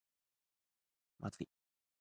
[1.19, 1.47] まずい